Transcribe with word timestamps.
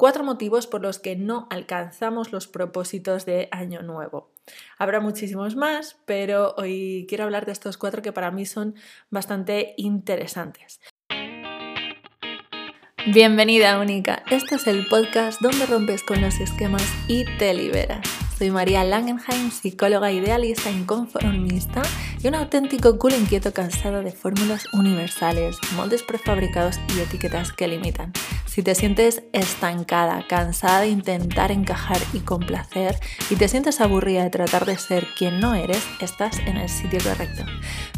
cuatro 0.00 0.24
motivos 0.24 0.66
por 0.66 0.80
los 0.80 0.98
que 0.98 1.14
no 1.14 1.46
alcanzamos 1.50 2.32
los 2.32 2.46
propósitos 2.46 3.26
de 3.26 3.50
año 3.52 3.82
nuevo. 3.82 4.30
Habrá 4.78 4.98
muchísimos 4.98 5.56
más, 5.56 5.98
pero 6.06 6.54
hoy 6.56 7.04
quiero 7.06 7.24
hablar 7.24 7.44
de 7.44 7.52
estos 7.52 7.76
cuatro 7.76 8.00
que 8.00 8.10
para 8.10 8.30
mí 8.30 8.46
son 8.46 8.76
bastante 9.10 9.74
interesantes. 9.76 10.80
Bienvenida 13.12 13.78
única, 13.78 14.22
este 14.30 14.54
es 14.54 14.66
el 14.66 14.86
podcast 14.86 15.38
donde 15.42 15.66
rompes 15.66 16.02
con 16.02 16.22
los 16.22 16.40
esquemas 16.40 16.86
y 17.06 17.26
te 17.36 17.52
liberas. 17.52 18.00
Soy 18.38 18.50
María 18.50 18.84
Langenheim, 18.84 19.50
psicóloga 19.50 20.10
idealista, 20.10 20.70
inconformista 20.70 21.82
y 22.22 22.26
un 22.26 22.36
auténtico 22.36 22.96
culo 22.96 23.18
inquieto 23.18 23.52
cansado 23.52 24.02
de 24.02 24.12
fórmulas 24.12 24.64
universales, 24.72 25.58
moldes 25.76 26.02
prefabricados 26.02 26.80
y 26.96 27.00
etiquetas 27.00 27.52
que 27.52 27.68
limitan. 27.68 28.14
Si 28.50 28.64
te 28.64 28.74
sientes 28.74 29.22
estancada, 29.32 30.26
cansada 30.26 30.80
de 30.80 30.88
intentar 30.88 31.52
encajar 31.52 31.98
y 32.12 32.18
complacer 32.18 32.98
y 33.30 33.36
te 33.36 33.46
sientes 33.46 33.80
aburrida 33.80 34.24
de 34.24 34.30
tratar 34.30 34.66
de 34.66 34.76
ser 34.76 35.06
quien 35.16 35.38
no 35.38 35.54
eres, 35.54 35.86
estás 36.00 36.40
en 36.40 36.56
el 36.56 36.68
sitio 36.68 36.98
correcto. 37.00 37.44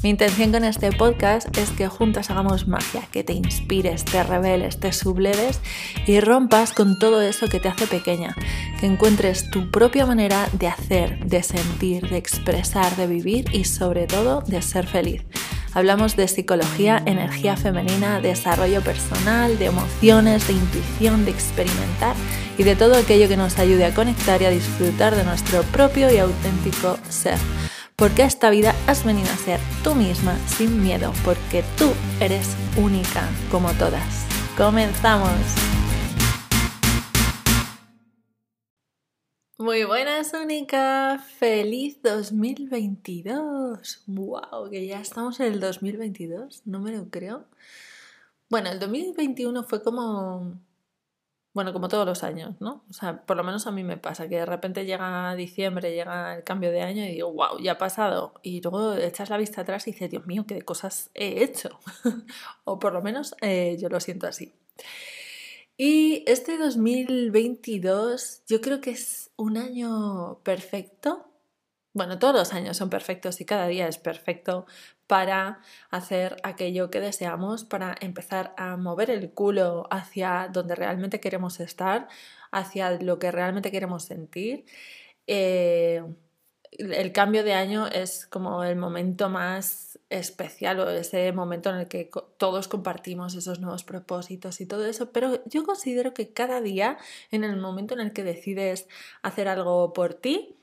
Mi 0.03 0.11
intención 0.11 0.53
con 0.53 0.65
este 0.65 0.93
podcast 0.93 1.57
es 1.57 1.71
que 1.71 1.89
juntas 1.89 2.29
hagamos 2.29 2.69
magia, 2.69 3.01
que 3.11 3.25
te 3.25 3.33
inspires, 3.33 4.05
te 4.05 4.23
reveles, 4.25 4.79
te 4.79 4.93
subleves 4.93 5.59
y 6.07 6.21
rompas 6.21 6.75
con 6.75 6.99
todo 6.99 7.23
eso 7.23 7.49
que 7.49 7.59
te 7.59 7.69
hace 7.69 7.87
pequeña, 7.87 8.37
que 8.79 8.85
encuentres 8.85 9.51
tu 9.51 9.71
propia 9.71 10.05
manera 10.05 10.51
de 10.53 10.67
hacer, 10.67 11.25
de 11.25 11.43
sentir, 11.43 12.11
de 12.11 12.19
expresar, 12.19 12.95
de 12.97 13.07
vivir 13.07 13.47
y 13.55 13.65
sobre 13.65 14.07
todo 14.07 14.43
de 14.43 14.61
ser 14.61 14.87
feliz. 14.87 15.23
Hablamos 15.75 16.17
de 16.17 16.29
psicología, 16.29 17.03
energía 17.07 17.57
femenina, 17.57 18.21
desarrollo 18.21 18.83
personal, 18.83 19.59
de 19.59 19.67
emociones, 19.67 20.47
de 20.47 20.53
intuición, 20.53 21.25
de 21.25 21.31
experimentar 21.31 22.15
y 22.59 22.63
de 22.63 22.77
todo 22.77 22.97
aquello 22.97 23.27
que 23.27 23.39
nos 23.39 23.59
ayude 23.59 23.87
a 23.87 23.95
conectar 23.95 24.43
y 24.43 24.45
a 24.45 24.51
disfrutar 24.51 25.17
de 25.17 25.25
nuestro 25.25 25.63
propio 25.63 26.13
y 26.13 26.19
auténtico 26.19 26.99
ser. 27.09 27.39
Porque 27.97 28.23
esta 28.23 28.51
vida 28.51 28.75
has 28.87 29.05
venido 29.05 29.31
a 29.31 29.37
ser 29.37 29.61
tú 29.83 29.95
misma 29.95 30.37
sin 30.47 30.83
miedo, 30.83 31.13
porque 31.25 31.65
tú 31.79 31.91
eres 32.21 32.55
única 32.77 33.23
como 33.51 33.71
todas. 33.73 34.27
¡Comenzamos! 34.59 35.82
Muy 39.63 39.85
buenas, 39.85 40.35
Única. 40.35 41.25
Feliz 41.39 42.03
2022. 42.03 44.03
¡Wow! 44.09 44.69
Que 44.69 44.89
ya 44.89 45.01
estamos 45.01 45.39
en 45.39 45.53
el 45.53 45.61
2022. 45.61 46.63
No 46.65 46.81
me 46.81 46.91
lo 46.91 47.09
creo. 47.11 47.45
Bueno, 48.51 48.73
el 48.73 48.81
2021 48.81 49.63
fue 49.63 49.81
como. 49.81 50.61
Bueno, 51.55 51.73
como 51.73 51.87
todos 51.87 52.05
los 52.05 52.25
años, 52.25 52.57
¿no? 52.59 52.83
O 52.91 52.93
sea, 52.93 53.25
por 53.25 53.37
lo 53.37 53.45
menos 53.45 53.69
a 53.69 53.71
mí 53.71 53.85
me 53.85 53.97
pasa 53.97 54.29
que 54.29 54.39
de 54.39 54.47
repente 54.47 54.85
llega 54.85 55.37
diciembre, 55.37 55.95
llega 55.95 56.39
el 56.39 56.43
cambio 56.43 56.73
de 56.73 56.83
año 56.83 57.05
y 57.05 57.13
digo, 57.13 57.33
wow, 57.33 57.61
ya 57.61 57.73
ha 57.73 57.79
pasado. 57.79 58.35
Y 58.43 58.61
luego 58.63 58.95
echas 58.95 59.31
la 59.31 59.37
vista 59.37 59.61
atrás 59.61 59.87
y 59.87 59.93
dices, 59.93 60.11
Dios 60.11 60.27
mío, 60.27 60.45
qué 60.45 60.63
cosas 60.63 61.11
he 61.15 61.45
hecho. 61.45 61.79
o 62.65 62.81
por 62.81 62.93
lo 62.93 63.01
menos 63.01 63.37
eh, 63.41 63.77
yo 63.81 63.89
lo 63.89 64.01
siento 64.01 64.27
así. 64.27 64.53
Y 65.77 66.25
este 66.27 66.59
2022 66.59 68.43
yo 68.47 68.61
creo 68.61 68.81
que 68.81 68.91
es 68.91 69.31
un 69.37 69.57
año 69.57 70.41
perfecto. 70.45 71.29
Bueno, 71.95 72.19
todos 72.19 72.35
los 72.35 72.53
años 72.55 72.77
son 72.77 72.91
perfectos 72.91 73.41
y 73.41 73.45
cada 73.45 73.67
día 73.67 73.89
es 73.89 73.99
perfecto 73.99 74.67
para 75.07 75.61
hacer 75.91 76.37
aquello 76.43 76.91
que 76.91 77.01
deseamos, 77.01 77.65
para 77.65 77.95
empezar 78.01 78.55
a 78.57 78.77
mover 78.77 79.11
el 79.11 79.31
culo 79.33 79.87
hacia 79.91 80.49
donde 80.53 80.75
realmente 80.75 81.21
queremos 81.21 81.61
estar, 81.61 82.09
hacia 82.51 82.93
lo 82.93 83.19
que 83.19 83.31
realmente 83.31 83.71
queremos 83.71 84.05
sentir. 84.05 84.65
Eh, 85.27 86.03
el 86.79 87.13
cambio 87.13 87.45
de 87.45 87.53
año 87.53 87.87
es 87.87 88.27
como 88.27 88.65
el 88.65 88.77
momento 88.77 89.29
más 89.29 89.99
especial 90.09 90.81
o 90.81 90.91
ese 90.91 91.31
momento 91.33 91.71
en 91.71 91.77
el 91.77 91.89
que 91.89 92.11
todos 92.39 92.69
compartimos 92.69 93.35
esos 93.35 93.61
nuevos 93.61 93.85
propósitos 93.85 94.61
y 94.61 94.67
todo 94.67 94.87
eso, 94.87 95.13
pero 95.13 95.43
yo 95.47 95.65
considero 95.65 96.15
que 96.15 96.33
cada 96.33 96.61
día, 96.61 96.99
en 97.31 97.45
el 97.45 97.57
momento 97.57 97.95
en 97.95 98.01
el 98.01 98.13
que 98.13 98.25
decides 98.25 98.89
hacer 99.23 99.49
algo 99.49 99.93
por 99.93 100.15
ti, 100.15 100.57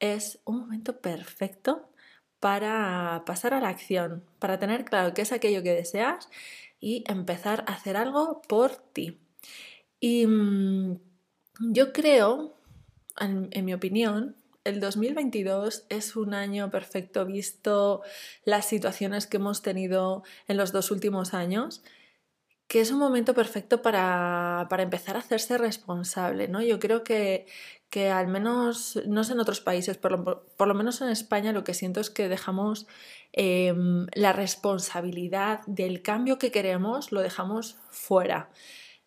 es 0.00 0.40
un 0.44 0.60
momento 0.60 0.98
perfecto 1.00 1.88
para 2.40 3.22
pasar 3.26 3.54
a 3.54 3.60
la 3.60 3.68
acción, 3.68 4.24
para 4.38 4.58
tener 4.58 4.84
claro 4.84 5.14
qué 5.14 5.22
es 5.22 5.32
aquello 5.32 5.62
que 5.62 5.74
deseas 5.74 6.28
y 6.80 7.04
empezar 7.06 7.64
a 7.66 7.74
hacer 7.74 7.96
algo 7.96 8.42
por 8.48 8.76
ti. 8.76 9.20
Y 10.00 10.26
mm, 10.26 10.98
yo 11.60 11.92
creo, 11.92 12.56
en 13.20 13.64
mi 13.64 13.74
opinión, 13.74 14.36
el 14.64 14.80
2022 14.80 15.86
es 15.88 16.16
un 16.16 16.34
año 16.34 16.70
perfecto 16.70 17.26
visto 17.26 18.02
las 18.44 18.66
situaciones 18.66 19.26
que 19.26 19.38
hemos 19.38 19.62
tenido 19.62 20.22
en 20.48 20.56
los 20.56 20.72
dos 20.72 20.90
últimos 20.90 21.34
años, 21.34 21.82
que 22.68 22.80
es 22.80 22.90
un 22.90 22.98
momento 22.98 23.34
perfecto 23.34 23.82
para, 23.82 24.66
empezar 24.78 25.16
a 25.16 25.20
hacerse 25.20 25.58
responsable, 25.58 26.48
¿no? 26.48 26.62
Yo 26.62 26.78
creo 26.78 27.04
que, 27.04 27.46
que 27.90 28.08
al 28.10 28.28
menos, 28.28 29.00
no 29.06 29.24
sé 29.24 29.32
en 29.34 29.40
otros 29.40 29.60
países, 29.60 29.98
por 29.98 30.12
lo, 30.66 30.74
menos 30.74 31.00
en 31.02 31.08
España 31.08 31.52
lo 31.52 31.64
que 31.64 31.74
siento 31.74 32.00
es 32.00 32.08
que 32.08 32.28
dejamos 32.28 32.86
em, 33.32 34.06
la 34.14 34.32
responsabilidad 34.32 35.60
del 35.66 36.02
cambio 36.02 36.38
que 36.38 36.50
queremos, 36.50 37.12
lo 37.12 37.20
dejamos 37.20 37.76
fuera. 37.90 38.48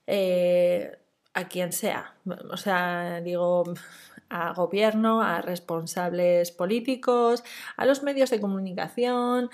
Eh, 0.07 0.99
a 1.35 1.49
quien 1.49 1.73
sea. 1.73 2.15
O 2.51 2.57
sea, 2.57 3.21
digo, 3.21 3.65
a 4.35 4.53
gobierno, 4.53 5.21
a 5.21 5.41
responsables 5.41 6.51
políticos, 6.51 7.43
a 7.77 7.85
los 7.85 8.03
medios 8.03 8.29
de 8.29 8.41
comunicación, 8.41 9.49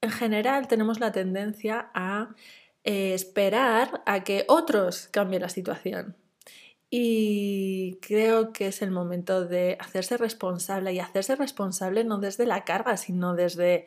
en 0.00 0.10
general 0.10 0.68
tenemos 0.68 1.00
la 1.00 1.12
tendencia 1.12 1.90
a 1.94 2.34
eh, 2.84 3.14
esperar 3.14 4.02
a 4.06 4.24
que 4.24 4.44
otros 4.48 5.08
cambien 5.08 5.42
la 5.42 5.48
situación. 5.48 6.16
Y 6.90 7.98
creo 8.00 8.52
que 8.52 8.68
es 8.68 8.80
el 8.80 8.90
momento 8.90 9.44
de 9.44 9.76
hacerse 9.78 10.16
responsable 10.16 10.94
y 10.94 11.00
hacerse 11.00 11.36
responsable 11.36 12.04
no 12.04 12.18
desde 12.18 12.46
la 12.46 12.64
carga, 12.64 12.96
sino 12.96 13.34
desde 13.34 13.86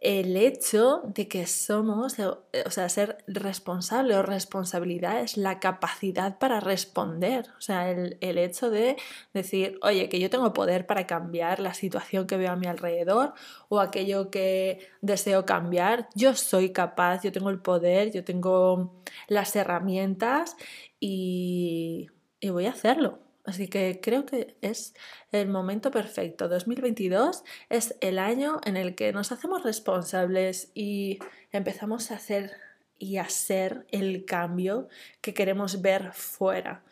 el 0.00 0.36
hecho 0.36 1.02
de 1.04 1.26
que 1.26 1.46
somos, 1.46 2.16
o 2.18 2.70
sea, 2.70 2.88
ser 2.88 3.24
responsable 3.26 4.14
o 4.14 4.22
responsabilidad 4.22 5.20
es 5.20 5.36
la 5.36 5.58
capacidad 5.58 6.38
para 6.38 6.60
responder, 6.60 7.46
o 7.58 7.60
sea, 7.60 7.90
el, 7.90 8.16
hecho 8.20 8.70
de 8.70 8.96
decir, 9.34 9.78
oye, 9.82 10.08
que 10.08 10.20
yo 10.20 10.30
tengo 10.30 10.52
poder 10.52 10.86
para 10.86 11.06
cambiar 11.06 11.60
la 11.60 11.74
situación 11.74 12.26
que 12.26 12.36
veo 12.36 12.52
a 12.52 12.56
mi 12.56 12.66
alrededor 12.66 13.34
o 13.68 13.80
aquello 13.80 14.30
que 14.30 14.80
deseo 15.00 15.44
cambiar, 15.44 16.08
yo 16.14 16.34
soy 16.34 16.70
capaz, 16.70 17.22
yo 17.22 17.32
tengo 17.32 17.50
el 17.50 17.60
poder, 17.60 18.12
yo 18.12 18.24
tengo 18.24 19.02
las 19.26 19.56
herramientas 19.56 20.56
y, 21.00 22.08
y 22.40 22.50
voy 22.50 22.66
a 22.66 22.70
hacerlo. 22.70 23.27
Así 23.48 23.66
que 23.66 23.98
creo 24.02 24.26
que 24.26 24.58
es 24.60 24.92
el 25.32 25.48
momento 25.48 25.90
perfecto. 25.90 26.50
2022 26.50 27.44
es 27.70 27.96
el 28.02 28.18
año 28.18 28.60
en 28.66 28.76
el 28.76 28.94
que 28.94 29.10
nos 29.14 29.32
hacemos 29.32 29.62
responsables 29.62 30.70
y 30.74 31.18
empezamos 31.50 32.10
a 32.10 32.16
hacer 32.16 32.52
y 32.98 33.16
a 33.16 33.26
ser 33.30 33.86
el 33.90 34.26
cambio 34.26 34.88
que 35.22 35.32
queremos 35.32 35.80
ver 35.80 36.12
fuera 36.12 36.84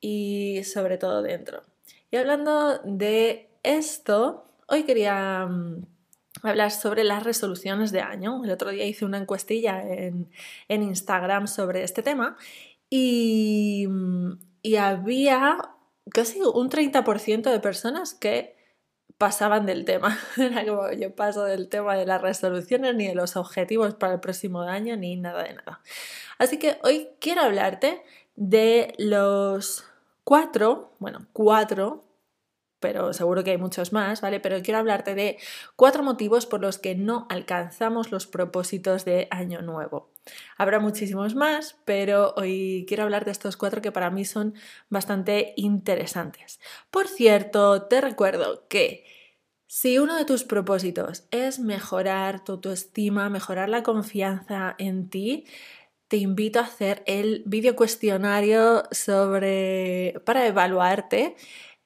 y 0.00 0.62
sobre 0.62 0.96
todo 0.96 1.22
dentro. 1.22 1.62
Y 2.12 2.18
hablando 2.18 2.78
de 2.84 3.50
esto, 3.64 4.44
hoy 4.68 4.84
quería 4.84 5.44
mm, 5.46 5.86
hablar 6.44 6.70
sobre 6.70 7.02
las 7.02 7.24
resoluciones 7.24 7.90
de 7.90 8.00
año. 8.00 8.44
El 8.44 8.52
otro 8.52 8.70
día 8.70 8.84
hice 8.84 9.04
una 9.04 9.18
encuestilla 9.18 9.82
en, 9.82 10.30
Instagram 10.68 11.48
sobre 11.48 11.82
este 11.82 12.04
tema 12.04 12.36
y, 12.88 13.86
mm, 13.88 14.38
y 14.62 14.76
había 14.76 15.58
casi 16.12 16.40
un 16.40 16.70
30% 16.70 17.50
de 17.50 17.60
personas 17.60 18.14
que 18.14 18.56
pasaban 19.18 19.66
del 19.66 19.84
tema. 19.84 20.18
Era 20.36 20.64
como 20.66 20.90
yo 20.92 21.14
paso 21.14 21.44
del 21.44 21.68
tema 21.68 21.96
de 21.96 22.06
las 22.06 22.22
resoluciones, 22.22 22.94
ni 22.94 23.08
de 23.08 23.14
los 23.14 23.36
objetivos 23.36 23.94
para 23.94 24.14
el 24.14 24.20
próximo 24.20 24.62
año, 24.62 24.96
ni 24.96 25.16
nada 25.16 25.42
de 25.42 25.54
nada. 25.54 25.80
Así 26.38 26.58
que 26.58 26.78
hoy 26.82 27.08
quiero 27.20 27.42
hablarte 27.42 28.02
de 28.36 28.94
los 28.98 29.84
cuatro, 30.24 30.92
bueno, 30.98 31.26
cuatro 31.32 32.04
pero 32.80 33.12
seguro 33.12 33.44
que 33.44 33.52
hay 33.52 33.58
muchos 33.58 33.92
más, 33.92 34.22
¿vale? 34.22 34.40
Pero 34.40 34.60
quiero 34.62 34.80
hablarte 34.80 35.14
de 35.14 35.38
cuatro 35.76 36.02
motivos 36.02 36.46
por 36.46 36.60
los 36.60 36.78
que 36.78 36.94
no 36.94 37.26
alcanzamos 37.28 38.10
los 38.10 38.26
propósitos 38.26 39.04
de 39.04 39.28
año 39.30 39.60
nuevo. 39.60 40.08
Habrá 40.56 40.80
muchísimos 40.80 41.34
más, 41.34 41.76
pero 41.84 42.34
hoy 42.36 42.84
quiero 42.88 43.04
hablar 43.04 43.24
de 43.24 43.30
estos 43.30 43.56
cuatro 43.56 43.82
que 43.82 43.92
para 43.92 44.10
mí 44.10 44.24
son 44.24 44.54
bastante 44.88 45.54
interesantes. 45.56 46.60
Por 46.90 47.08
cierto, 47.08 47.82
te 47.82 48.00
recuerdo 48.00 48.66
que 48.68 49.04
si 49.66 49.98
uno 49.98 50.16
de 50.16 50.24
tus 50.24 50.42
propósitos 50.42 51.24
es 51.30 51.60
mejorar 51.60 52.44
tu 52.44 52.52
autoestima, 52.52 53.28
mejorar 53.28 53.68
la 53.68 53.84
confianza 53.84 54.74
en 54.78 55.08
ti, 55.08 55.44
te 56.08 56.16
invito 56.16 56.58
a 56.58 56.64
hacer 56.64 57.04
el 57.06 57.44
vídeo 57.46 57.76
cuestionario 57.76 58.82
sobre 58.90 60.20
para 60.26 60.46
evaluarte 60.48 61.36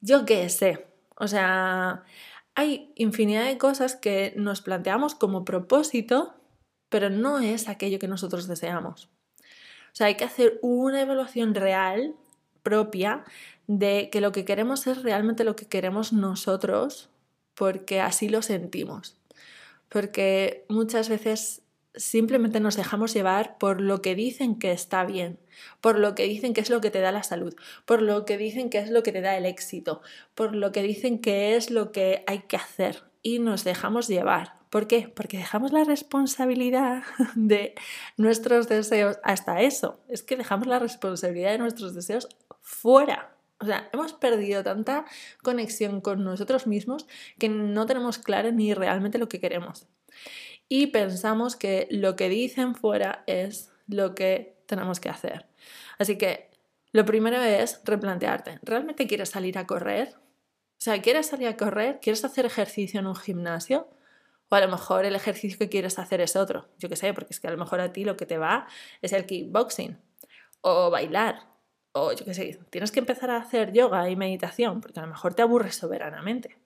yo 0.00 0.24
qué 0.24 0.48
sé, 0.48 0.91
o 1.22 1.28
sea, 1.28 2.02
hay 2.56 2.92
infinidad 2.96 3.44
de 3.44 3.56
cosas 3.56 3.94
que 3.94 4.34
nos 4.36 4.60
planteamos 4.60 5.14
como 5.14 5.44
propósito, 5.44 6.34
pero 6.88 7.10
no 7.10 7.38
es 7.38 7.68
aquello 7.68 8.00
que 8.00 8.08
nosotros 8.08 8.48
deseamos. 8.48 9.08
O 9.38 9.94
sea, 9.94 10.08
hay 10.08 10.16
que 10.16 10.24
hacer 10.24 10.58
una 10.62 11.00
evaluación 11.00 11.54
real 11.54 12.16
propia 12.64 13.24
de 13.68 14.08
que 14.10 14.20
lo 14.20 14.32
que 14.32 14.44
queremos 14.44 14.88
es 14.88 15.04
realmente 15.04 15.44
lo 15.44 15.54
que 15.54 15.66
queremos 15.66 16.12
nosotros 16.12 17.08
porque 17.54 18.00
así 18.00 18.28
lo 18.28 18.42
sentimos. 18.42 19.16
Porque 19.88 20.64
muchas 20.68 21.08
veces 21.08 21.61
simplemente 21.94 22.60
nos 22.60 22.76
dejamos 22.76 23.12
llevar 23.14 23.58
por 23.58 23.80
lo 23.80 24.02
que 24.02 24.14
dicen 24.14 24.58
que 24.58 24.72
está 24.72 25.04
bien, 25.04 25.38
por 25.80 25.98
lo 25.98 26.14
que 26.14 26.24
dicen 26.24 26.54
que 26.54 26.60
es 26.60 26.70
lo 26.70 26.80
que 26.80 26.90
te 26.90 27.00
da 27.00 27.12
la 27.12 27.22
salud, 27.22 27.54
por 27.84 28.02
lo 28.02 28.24
que 28.24 28.38
dicen 28.38 28.70
que 28.70 28.78
es 28.78 28.90
lo 28.90 29.02
que 29.02 29.12
te 29.12 29.20
da 29.20 29.36
el 29.36 29.46
éxito, 29.46 30.00
por 30.34 30.54
lo 30.54 30.72
que 30.72 30.82
dicen 30.82 31.18
que 31.18 31.54
es 31.56 31.70
lo 31.70 31.92
que 31.92 32.24
hay 32.26 32.40
que 32.40 32.56
hacer 32.56 33.04
y 33.22 33.38
nos 33.38 33.64
dejamos 33.64 34.08
llevar. 34.08 34.62
¿Por 34.70 34.86
qué? 34.86 35.12
Porque 35.14 35.36
dejamos 35.36 35.70
la 35.72 35.84
responsabilidad 35.84 37.02
de 37.34 37.74
nuestros 38.16 38.68
deseos 38.68 39.18
hasta 39.22 39.60
eso. 39.60 40.00
Es 40.08 40.22
que 40.22 40.36
dejamos 40.36 40.66
la 40.66 40.78
responsabilidad 40.78 41.52
de 41.52 41.58
nuestros 41.58 41.94
deseos 41.94 42.26
fuera. 42.62 43.36
O 43.60 43.66
sea, 43.66 43.90
hemos 43.92 44.14
perdido 44.14 44.64
tanta 44.64 45.04
conexión 45.42 46.00
con 46.00 46.24
nosotros 46.24 46.66
mismos 46.66 47.06
que 47.38 47.48
no 47.48 47.86
tenemos 47.86 48.18
claro 48.18 48.50
ni 48.50 48.72
realmente 48.72 49.18
lo 49.18 49.28
que 49.28 49.40
queremos. 49.40 49.86
Y 50.74 50.86
pensamos 50.86 51.54
que 51.54 51.86
lo 51.90 52.16
que 52.16 52.30
dicen 52.30 52.74
fuera 52.74 53.24
es 53.26 53.70
lo 53.88 54.14
que 54.14 54.56
tenemos 54.64 55.00
que 55.00 55.10
hacer. 55.10 55.44
Así 55.98 56.16
que 56.16 56.48
lo 56.92 57.04
primero 57.04 57.36
es 57.42 57.82
replantearte, 57.84 58.58
¿realmente 58.62 59.06
quieres 59.06 59.28
salir 59.28 59.58
a 59.58 59.66
correr? 59.66 60.14
O 60.16 60.78
sea, 60.78 61.02
¿quieres 61.02 61.26
salir 61.26 61.48
a 61.48 61.58
correr? 61.58 61.98
¿Quieres 62.00 62.24
hacer 62.24 62.46
ejercicio 62.46 63.00
en 63.00 63.06
un 63.06 63.16
gimnasio? 63.16 63.86
O 64.48 64.54
a 64.54 64.62
lo 64.62 64.68
mejor 64.68 65.04
el 65.04 65.14
ejercicio 65.14 65.58
que 65.58 65.68
quieres 65.68 65.98
hacer 65.98 66.22
es 66.22 66.36
otro. 66.36 66.70
Yo 66.78 66.88
qué 66.88 66.96
sé, 66.96 67.12
porque 67.12 67.34
es 67.34 67.40
que 67.40 67.48
a 67.48 67.50
lo 67.50 67.58
mejor 67.58 67.80
a 67.80 67.92
ti 67.92 68.04
lo 68.06 68.16
que 68.16 68.24
te 68.24 68.38
va 68.38 68.66
es 69.02 69.12
el 69.12 69.26
kickboxing 69.26 70.00
o 70.62 70.88
bailar 70.88 71.50
o 71.92 72.14
yo 72.14 72.24
qué 72.24 72.32
sé, 72.32 72.58
tienes 72.70 72.92
que 72.92 73.00
empezar 73.00 73.28
a 73.28 73.36
hacer 73.36 73.74
yoga 73.74 74.08
y 74.08 74.16
meditación, 74.16 74.80
porque 74.80 75.00
a 75.00 75.02
lo 75.02 75.08
mejor 75.08 75.34
te 75.34 75.42
aburres 75.42 75.74
soberanamente. 75.76 76.56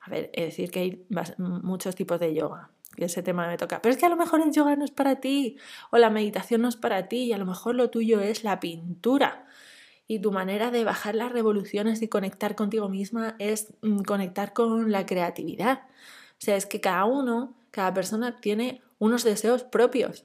A 0.00 0.08
ver, 0.08 0.30
es 0.32 0.46
decir 0.46 0.70
que 0.70 0.78
hay 0.78 1.06
muchos 1.36 1.94
tipos 1.94 2.18
de 2.18 2.32
yoga, 2.32 2.70
y 2.96 3.04
ese 3.04 3.22
tema 3.22 3.46
me 3.46 3.56
toca. 3.56 3.80
Pero 3.82 3.92
es 3.92 3.98
que 3.98 4.06
a 4.06 4.08
lo 4.08 4.16
mejor 4.16 4.40
el 4.40 4.52
yoga 4.52 4.76
no 4.76 4.84
es 4.84 4.90
para 4.90 5.16
ti, 5.16 5.58
o 5.90 5.98
la 5.98 6.10
meditación 6.10 6.62
no 6.62 6.68
es 6.68 6.76
para 6.76 7.08
ti, 7.08 7.24
y 7.24 7.32
a 7.32 7.38
lo 7.38 7.46
mejor 7.46 7.74
lo 7.74 7.90
tuyo 7.90 8.20
es 8.20 8.44
la 8.44 8.60
pintura. 8.60 9.46
Y 10.08 10.20
tu 10.20 10.32
manera 10.32 10.70
de 10.70 10.84
bajar 10.84 11.14
las 11.14 11.32
revoluciones 11.32 12.00
y 12.02 12.08
conectar 12.08 12.54
contigo 12.54 12.88
misma 12.88 13.34
es 13.38 13.74
mm, 13.82 14.02
conectar 14.02 14.52
con 14.52 14.92
la 14.92 15.04
creatividad. 15.04 15.80
O 16.32 16.40
sea, 16.40 16.56
es 16.56 16.66
que 16.66 16.80
cada 16.80 17.04
uno, 17.04 17.54
cada 17.70 17.92
persona 17.92 18.40
tiene 18.40 18.82
unos 18.98 19.24
deseos 19.24 19.64
propios. 19.64 20.24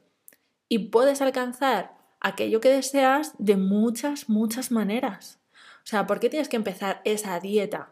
Y 0.67 0.89
puedes 0.89 1.21
alcanzar 1.21 1.95
aquello 2.19 2.61
que 2.61 2.69
deseas 2.69 3.33
de 3.39 3.57
muchas, 3.57 4.29
muchas 4.29 4.71
maneras. 4.71 5.39
O 5.83 5.87
sea, 5.87 6.07
¿por 6.07 6.19
qué 6.19 6.29
tienes 6.29 6.47
que 6.47 6.55
empezar 6.55 7.01
esa 7.03 7.39
dieta? 7.39 7.91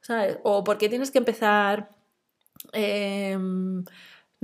¿Sabes? 0.00 0.38
O 0.42 0.64
¿por 0.64 0.78
qué 0.78 0.88
tienes 0.88 1.10
que 1.10 1.18
empezar, 1.18 1.90
em, 2.72 3.84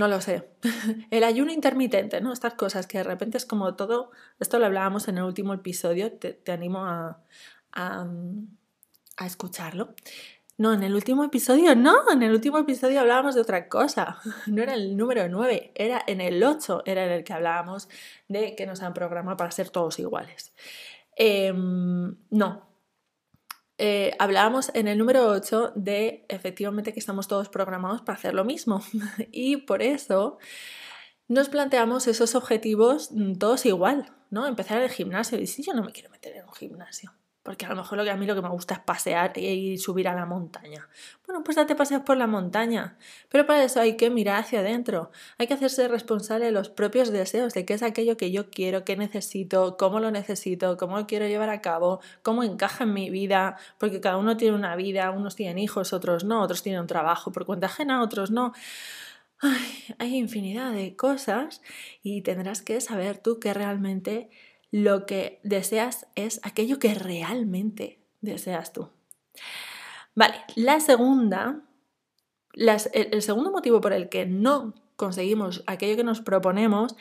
no 0.00 0.08
lo 0.08 0.22
sé, 0.22 0.48
el 1.10 1.24
ayuno 1.24 1.52
intermitente, 1.52 2.22
¿no? 2.22 2.32
Estas 2.32 2.54
cosas 2.54 2.86
que 2.86 2.96
de 2.96 3.04
repente 3.04 3.36
es 3.36 3.44
como 3.44 3.74
todo, 3.76 4.12
esto 4.38 4.58
lo 4.58 4.64
hablábamos 4.64 5.08
en 5.08 5.18
el 5.18 5.24
último 5.24 5.52
episodio, 5.52 6.10
te, 6.10 6.40
animo 6.50 6.86
a, 6.86 7.22
a, 7.72 8.06
a 9.18 9.26
escucharlo. 9.26 9.94
No, 10.56 10.72
en 10.72 10.82
el 10.84 10.94
último 10.94 11.22
episodio 11.22 11.74
no, 11.76 12.10
en 12.10 12.22
el 12.22 12.32
último 12.32 12.56
episodio 12.56 13.00
hablábamos 13.00 13.34
de 13.34 13.42
otra 13.42 13.68
cosa. 13.68 14.18
No 14.46 14.62
era 14.62 14.72
el 14.72 14.96
número 14.96 15.28
9, 15.28 15.72
era 15.74 16.02
en 16.06 16.22
el 16.22 16.42
8, 16.42 16.82
era 16.86 17.04
en 17.04 17.12
el 17.12 17.22
que 17.22 17.34
hablábamos 17.34 17.90
de 18.28 18.54
que 18.56 18.64
nos 18.64 18.80
han 18.80 18.94
programado 18.94 19.36
para 19.36 19.50
ser 19.50 19.68
todos 19.68 19.98
iguales. 19.98 20.54
Em, 21.14 22.16
no. 22.30 22.69
Eh, 23.82 24.14
hablábamos 24.18 24.70
en 24.74 24.88
el 24.88 24.98
número 24.98 25.26
8 25.28 25.72
de 25.74 26.26
efectivamente 26.28 26.92
que 26.92 27.00
estamos 27.00 27.28
todos 27.28 27.48
programados 27.48 28.02
para 28.02 28.18
hacer 28.18 28.34
lo 28.34 28.44
mismo. 28.44 28.82
y 29.32 29.56
por 29.56 29.80
eso 29.80 30.36
nos 31.28 31.48
planteamos 31.48 32.06
esos 32.06 32.34
objetivos 32.34 33.10
mm, 33.10 33.36
todos 33.36 33.64
igual, 33.64 34.12
¿no? 34.28 34.46
Empezar 34.46 34.82
el 34.82 34.90
gimnasio. 34.90 35.40
Y 35.40 35.46
si 35.46 35.62
yo 35.62 35.72
no 35.72 35.82
me 35.82 35.92
quiero 35.92 36.10
meter 36.10 36.36
en 36.36 36.44
un 36.44 36.52
gimnasio, 36.52 37.14
porque 37.42 37.64
a 37.64 37.70
lo 37.70 37.76
mejor 37.76 37.96
lo 37.96 38.04
que 38.04 38.10
a 38.10 38.16
mí 38.16 38.26
lo 38.26 38.34
que 38.34 38.42
me 38.42 38.50
gusta 38.50 38.74
es 38.74 38.80
pasear 38.80 39.36
y 39.38 39.78
subir 39.78 40.08
a 40.08 40.14
la 40.14 40.26
montaña. 40.26 40.88
Bueno, 41.26 41.42
pues 41.42 41.56
date 41.56 41.74
paseos 41.74 42.02
por 42.02 42.18
la 42.18 42.26
montaña. 42.26 42.98
Pero 43.30 43.46
para 43.46 43.64
eso 43.64 43.80
hay 43.80 43.96
que 43.96 44.10
mirar 44.10 44.40
hacia 44.40 44.60
adentro. 44.60 45.10
Hay 45.38 45.46
que 45.46 45.54
hacerse 45.54 45.88
responsable 45.88 46.44
de 46.46 46.52
los 46.52 46.68
propios 46.68 47.10
deseos, 47.10 47.54
de 47.54 47.64
qué 47.64 47.74
es 47.74 47.82
aquello 47.82 48.18
que 48.18 48.30
yo 48.30 48.50
quiero, 48.50 48.84
qué 48.84 48.96
necesito, 48.96 49.78
cómo 49.78 50.00
lo 50.00 50.10
necesito, 50.10 50.76
cómo 50.76 50.98
lo 50.98 51.06
quiero 51.06 51.26
llevar 51.26 51.48
a 51.48 51.62
cabo, 51.62 52.00
cómo 52.22 52.42
encaja 52.42 52.84
en 52.84 52.92
mi 52.92 53.08
vida, 53.08 53.56
porque 53.78 54.00
cada 54.00 54.18
uno 54.18 54.36
tiene 54.36 54.54
una 54.54 54.76
vida, 54.76 55.10
unos 55.10 55.34
tienen 55.34 55.58
hijos, 55.58 55.94
otros 55.94 56.24
no, 56.24 56.42
otros 56.42 56.62
tienen 56.62 56.82
un 56.82 56.86
trabajo 56.86 57.32
por 57.32 57.46
cuenta 57.46 57.66
ajena, 57.66 58.02
otros 58.02 58.30
no. 58.30 58.52
hay 59.98 60.16
infinidad 60.16 60.72
de 60.72 60.94
cosas 60.96 61.62
y 62.02 62.22
tendrás 62.22 62.60
que 62.62 62.80
saber 62.80 63.18
tú 63.18 63.40
qué 63.40 63.54
realmente 63.54 64.28
lo 64.70 65.06
que 65.06 65.40
deseas 65.42 66.06
es 66.14 66.40
aquello 66.42 66.78
que 66.78 66.94
realmente 66.94 68.00
deseas 68.20 68.72
tú. 68.72 68.88
Vale, 70.14 70.34
la 70.56 70.80
segunda, 70.80 71.62
el, 72.54 73.22
segundo 73.22 73.50
motivo 73.50 73.80
por 73.80 73.92
el 73.92 74.08
que 74.08 74.26
no 74.26 74.74
conseguimos 74.96 75.62
aquello 75.66 75.96
que 75.96 76.04
nos 76.04 76.20
proponemos 76.20 76.96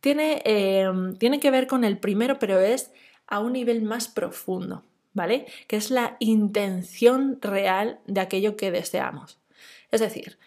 tiene, 0.00 0.42
em, 0.44 1.16
tiene 1.16 1.38
que 1.38 1.50
ver 1.50 1.66
con 1.66 1.84
el 1.84 1.98
primero, 1.98 2.38
pero 2.38 2.58
es 2.58 2.92
a 3.26 3.40
un 3.40 3.52
nivel 3.52 3.82
más 3.82 4.08
profundo, 4.08 4.84
¿vale? 5.12 5.46
Que 5.68 5.76
es 5.76 5.90
la 5.90 6.16
intención 6.18 7.38
real 7.40 8.00
de 8.06 8.20
aquello 8.20 8.56
que 8.56 8.70
deseamos. 8.70 9.38
Es 9.90 10.00
decir, 10.00 10.38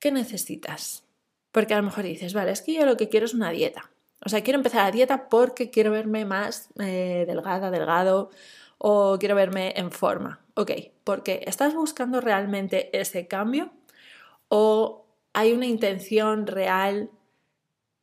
¿qué 0.00 0.10
necesitas? 0.10 1.04
Porque 1.52 1.74
a 1.74 1.78
lo 1.78 1.84
mejor 1.84 2.04
dices, 2.04 2.34
vale, 2.34 2.52
es 2.52 2.62
que 2.62 2.74
yo 2.74 2.86
lo 2.86 2.96
que 2.96 3.08
quiero 3.08 3.26
es 3.26 3.34
una 3.34 3.50
dieta 3.50 3.90
O 4.24 4.28
sea, 4.28 4.42
quiero 4.42 4.58
empezar 4.58 4.84
la 4.84 4.90
dieta 4.90 5.28
porque 5.28 5.70
quiero 5.70 5.90
verme 5.90 6.24
más 6.24 6.70
eh, 6.80 7.24
delgada, 7.26 7.70
delgado 7.70 8.30
o 8.78 9.18
quiero 9.18 9.34
verme 9.34 9.74
en 9.76 9.90
forma. 9.90 10.40
Ok, 10.54 10.72
porque 11.04 11.42
estás 11.46 11.74
buscando 11.74 12.20
realmente 12.20 12.96
ese 12.98 13.26
cambio 13.28 13.70
o 14.48 15.06
hay 15.32 15.52
una 15.52 15.66
intención 15.66 16.46
real 16.46 17.10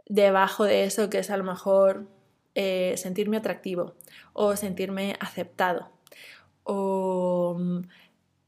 debajo 0.05 0.65
de 0.65 0.84
eso 0.84 1.10
que 1.10 1.20
es 1.20 1.29
a 1.29 1.38
lo 1.38 1.43
mejor 1.43 2.08
eh, 2.55 2.93
sentirme 2.98 3.38
atractivo 3.38 3.96
o 4.34 4.55
sentirme 4.55 5.15
aceptado 5.20 5.93
o 6.63 7.55
mm, 7.60 7.82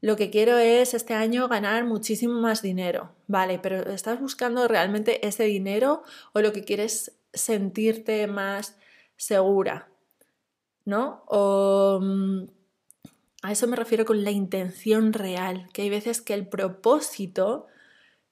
lo 0.00 0.16
que 0.16 0.30
quiero 0.30 0.58
es 0.58 0.94
este 0.94 1.14
año 1.14 1.48
ganar 1.48 1.84
muchísimo 1.84 2.40
más 2.40 2.62
dinero, 2.62 3.12
vale, 3.26 3.58
pero 3.58 3.90
¿estás 3.90 4.20
buscando 4.20 4.68
realmente 4.68 5.26
ese 5.26 5.44
dinero 5.44 6.02
o 6.32 6.40
lo 6.40 6.52
que 6.52 6.64
quieres 6.64 7.12
sentirte 7.36 8.26
más 8.26 8.76
segura? 9.16 9.88
¿No? 10.84 11.24
Mm, 12.00 12.44
a 13.42 13.52
eso 13.52 13.66
me 13.66 13.76
refiero 13.76 14.04
con 14.04 14.24
la 14.24 14.30
intención 14.30 15.12
real, 15.12 15.68
que 15.72 15.82
hay 15.82 15.90
veces 15.90 16.20
que 16.20 16.34
el 16.34 16.48
propósito 16.48 17.66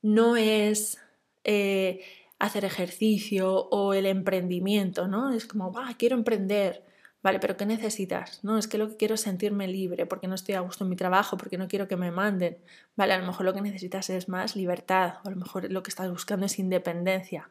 no 0.02 0.36
es 0.36 0.98
eh, 1.44 2.04
hacer 2.38 2.64
ejercicio 2.64 3.68
o 3.70 3.94
el 3.94 4.06
emprendimiento, 4.06 5.08
¿no? 5.08 5.32
Es 5.32 5.46
como, 5.46 5.72
va, 5.72 5.94
quiero 5.98 6.16
emprender. 6.16 6.84
Vale, 7.22 7.38
pero 7.40 7.56
¿qué 7.56 7.64
necesitas? 7.64 8.44
No, 8.44 8.58
es 8.58 8.68
que 8.68 8.76
lo 8.76 8.88
que 8.90 8.96
quiero 8.96 9.14
es 9.14 9.22
sentirme 9.22 9.66
libre, 9.66 10.04
porque 10.04 10.28
no 10.28 10.34
estoy 10.34 10.56
a 10.56 10.60
gusto 10.60 10.84
en 10.84 10.90
mi 10.90 10.96
trabajo, 10.96 11.38
porque 11.38 11.56
no 11.56 11.68
quiero 11.68 11.88
que 11.88 11.96
me 11.96 12.10
manden. 12.10 12.58
Vale, 12.96 13.14
a 13.14 13.18
lo 13.18 13.26
mejor 13.26 13.46
lo 13.46 13.54
que 13.54 13.62
necesitas 13.62 14.10
es 14.10 14.28
más 14.28 14.56
libertad, 14.56 15.14
o 15.24 15.28
a 15.28 15.30
lo 15.30 15.36
mejor 15.38 15.72
lo 15.72 15.82
que 15.82 15.88
estás 15.88 16.10
buscando 16.10 16.44
es 16.46 16.58
independencia. 16.58 17.48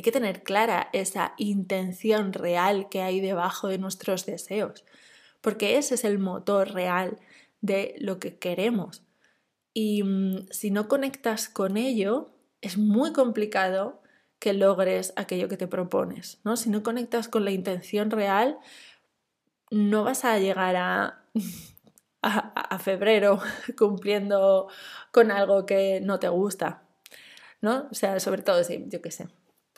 Hay 0.00 0.02
que 0.02 0.12
tener 0.12 0.42
clara 0.42 0.88
esa 0.94 1.34
intención 1.36 2.32
real 2.32 2.88
que 2.88 3.02
hay 3.02 3.20
debajo 3.20 3.68
de 3.68 3.76
nuestros 3.76 4.24
deseos, 4.24 4.86
porque 5.42 5.76
ese 5.76 5.94
es 5.94 6.04
el 6.04 6.18
motor 6.18 6.72
real 6.72 7.18
de 7.60 7.96
lo 7.98 8.18
que 8.18 8.38
queremos. 8.38 9.02
Y 9.74 10.02
mm, 10.02 10.46
si 10.52 10.70
no 10.70 10.88
conectas 10.88 11.50
con 11.50 11.76
ello, 11.76 12.30
es 12.62 12.78
muy 12.78 13.12
complicado 13.12 14.00
que 14.38 14.54
logres 14.54 15.12
aquello 15.16 15.50
que 15.50 15.58
te 15.58 15.66
propones, 15.66 16.40
¿no? 16.44 16.56
Si 16.56 16.70
no 16.70 16.82
conectas 16.82 17.28
con 17.28 17.44
la 17.44 17.50
intención 17.50 18.10
real, 18.10 18.58
no 19.70 20.02
vas 20.02 20.24
a 20.24 20.38
llegar 20.38 20.76
a, 20.76 21.24
febrero 22.78 23.38
cumpliendo 23.78 24.68
con 25.12 25.30
algo 25.30 25.66
que 25.66 26.00
no 26.00 26.18
te 26.18 26.30
gusta, 26.30 26.84
¿no? 27.60 27.86
O 27.90 27.94
sea, 27.94 28.18
sobre 28.18 28.40
todo, 28.40 28.64
sí, 28.64 28.86
yo 28.88 29.02
qué 29.02 29.10
sé. 29.10 29.28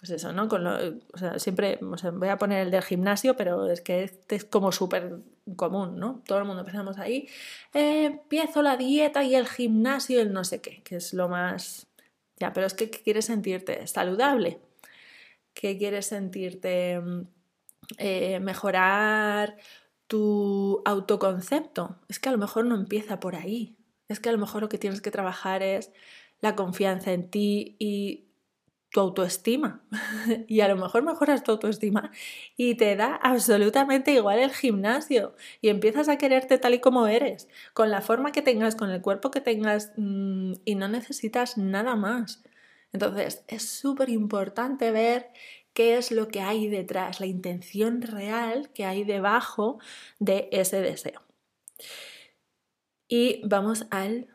Pues 0.03 0.11
eso, 0.11 0.33
¿no? 0.33 0.49
Con 0.49 0.67
o 0.67 1.17
sea, 1.17 1.39
siempre 1.39 1.79
voy 1.81 2.29
a 2.29 2.37
poner 2.37 2.63
el 2.67 2.73
del 2.73 2.83
gimnasio, 2.83 3.37
pero 3.37 3.71
es 3.71 3.81
que 3.81 4.03
este 4.03 4.35
es 4.35 4.45
como 4.45 4.73
súper 4.73 5.21
común, 5.55 5.97
¿no? 5.97 6.25
Todo 6.27 6.39
el 6.39 6.45
mundo 6.45 6.63
empezamos 6.63 6.99
ahí. 6.99 7.29
Eh, 7.73 8.07
empiezo 8.07 8.63
la 8.63 8.77
dieta 8.77 9.23
y 9.23 9.37
el 9.37 9.47
gimnasio 9.47 10.19
y 10.19 10.23
el 10.23 10.33
no 10.33 10.43
sé 10.43 10.61
qué, 10.61 10.83
que 10.83 10.97
es 10.97 11.15
lo 11.15 11.29
más. 11.29 11.87
Ya, 12.37 12.53
pero 12.53 12.67
es 12.67 12.75
que 12.75 12.91
quieres 12.91 13.27
sentirte 13.27 13.87
saludable, 13.87 14.59
que 15.55 15.79
quieres 15.79 16.07
sentirte 16.07 17.01
eh, 17.99 18.41
mejorar 18.41 19.57
tu 20.09 20.83
autoconcepto. 20.85 22.01
Es 22.09 22.19
que 22.19 22.29
a 22.29 22.33
lo 22.33 22.39
mejor 22.39 22.65
no 22.65 22.75
empieza 22.75 23.21
por 23.21 23.37
ahí. 23.37 23.77
Es 24.09 24.19
que 24.19 24.31
a 24.31 24.33
lo 24.33 24.39
mejor 24.39 24.63
lo 24.63 24.69
que 24.69 24.79
tienes 24.79 25.01
que 25.01 25.13
trabajar 25.13 25.63
es 25.63 25.93
la 26.41 26.57
confianza 26.57 27.13
en 27.13 27.31
ti 27.31 27.77
y 27.79 28.32
tu 28.93 29.01
autoestima. 29.01 29.83
y 30.47 30.61
a 30.61 30.69
lo 30.69 30.77
mejor 30.77 31.03
mejoras 31.03 31.43
tu 31.43 31.53
autoestima 31.53 32.13
y 32.57 32.77
te 32.77 32.95
da 32.95 33.17
absolutamente 33.17 34.13
igual 34.13 34.39
el 34.39 34.53
gimnasio 34.53 35.35
y 35.61 35.69
empiezas 35.69 36.09
a 36.09 36.19
quererte 36.19 36.59
tal 36.59 36.75
y 36.75 36.81
como 36.81 37.07
eres, 37.09 37.49
con 37.75 37.91
la 37.91 38.03
forma 38.03 38.33
que 38.33 38.43
tengas, 38.43 38.77
con 38.77 38.91
el 38.91 39.01
cuerpo 39.03 39.31
que 39.31 39.41
tengas 39.41 39.93
mm, 39.97 40.55
y 40.65 40.75
no 40.77 40.89
necesitas 40.89 41.59
nada 41.59 41.97
más. 41.97 42.45
Entonces 42.93 43.43
es 43.49 43.69
súper 43.69 44.11
importante 44.11 44.91
ver 44.91 45.31
qué 45.73 45.97
es 45.97 46.13
lo 46.13 46.29
que 46.29 46.43
hay 46.43 46.69
detrás, 46.69 47.21
la 47.21 47.27
intención 47.27 48.03
real 48.03 48.71
que 48.75 48.85
hay 48.85 49.05
debajo 49.05 49.79
de 50.19 50.49
ese 50.53 50.83
deseo. 50.83 51.23
Y 53.09 53.41
vamos 53.45 53.87
al 53.91 54.29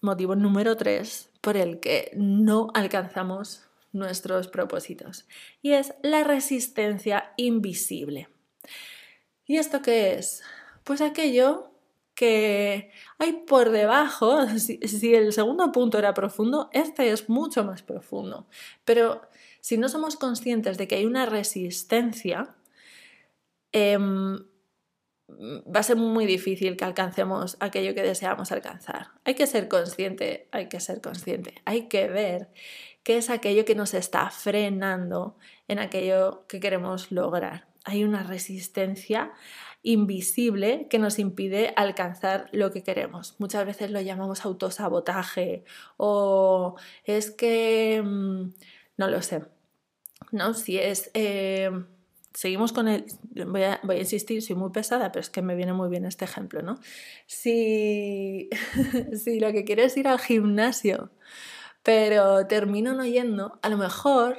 motivo 0.00 0.36
número 0.36 0.76
tres 0.76 1.27
por 1.40 1.56
el 1.56 1.80
que 1.80 2.10
no 2.14 2.68
alcanzamos 2.74 3.62
nuestros 3.92 4.48
propósitos 4.48 5.26
y 5.62 5.72
es 5.72 5.94
la 6.02 6.24
resistencia 6.24 7.32
invisible. 7.36 8.28
¿Y 9.46 9.56
esto 9.56 9.80
qué 9.80 10.14
es? 10.14 10.42
Pues 10.84 11.00
aquello 11.00 11.70
que 12.14 12.90
hay 13.18 13.32
por 13.46 13.70
debajo, 13.70 14.46
si, 14.58 15.14
el 15.14 15.32
segundo 15.32 15.70
punto 15.70 15.98
era 15.98 16.14
profundo, 16.14 16.68
este 16.72 17.10
es 17.10 17.28
mucho 17.28 17.64
más 17.64 17.82
profundo, 17.82 18.46
pero 18.84 19.22
si 19.60 19.78
no 19.78 19.88
somos 19.88 20.16
conscientes 20.16 20.78
de 20.78 20.88
que 20.88 20.96
hay 20.96 21.06
una 21.06 21.26
resistencia, 21.26 22.54
em, 23.72 24.47
va 25.28 25.80
a 25.80 25.82
ser 25.82 25.96
muy 25.96 26.26
difícil 26.26 26.76
que 26.76 26.84
alcancemos 26.84 27.56
aquello 27.60 27.94
que 27.94 28.02
deseamos 28.02 28.50
alcanzar. 28.52 29.08
Hay 29.24 29.34
que 29.34 29.46
ser 29.46 29.68
consciente, 29.68 30.48
hay 30.52 30.68
que 30.68 30.80
ser 30.80 31.00
consciente, 31.00 31.54
hay 31.64 31.88
que 31.88 32.08
ver 32.08 32.48
qué 33.02 33.18
es 33.18 33.30
aquello 33.30 33.64
que 33.64 33.74
nos 33.74 33.94
está 33.94 34.30
frenando 34.30 35.36
en 35.68 35.78
aquello 35.78 36.46
que 36.48 36.60
queremos 36.60 37.12
lograr. 37.12 37.68
Hay 37.84 38.04
una 38.04 38.22
resistencia 38.22 39.32
invisible 39.82 40.88
que 40.90 40.98
nos 40.98 41.18
impide 41.18 41.72
alcanzar 41.76 42.48
lo 42.52 42.70
que 42.72 42.82
queremos. 42.82 43.36
Muchas 43.38 43.64
veces 43.64 43.90
lo 43.90 44.00
llamamos 44.00 44.44
autosabotaje 44.44 45.64
o 45.96 46.76
es 47.04 47.30
que 47.30 48.02
mm, 48.04 48.50
no 48.96 49.08
lo 49.08 49.22
sé. 49.22 49.44
¿No? 50.32 50.52
Si 50.52 50.78
es. 50.78 51.10
Eh, 51.14 51.70
seguimos 52.38 52.72
con 52.72 52.86
el. 52.86 53.04
Voy 53.48 53.64
a, 53.64 53.80
insistir, 53.98 54.42
soy 54.42 54.54
muy 54.54 54.70
pesada, 54.70 55.10
pero 55.10 55.22
es 55.22 55.28
que 55.28 55.42
me 55.42 55.56
viene 55.56 55.72
muy 55.72 55.88
bien 55.88 56.04
este 56.04 56.24
ejemplo, 56.24 56.62
¿no? 56.62 56.78
Si, 57.26 58.48
si 59.24 59.40
lo 59.40 59.50
que 59.50 59.64
quiero 59.64 59.82
es 59.82 59.96
ir 59.96 60.06
al 60.06 60.20
gimnasio, 60.20 61.10
pero 61.82 62.46
termino 62.46 62.94
no 62.94 63.04
yendo, 63.04 63.58
a 63.60 63.68
lo 63.68 63.76
mejor 63.76 64.38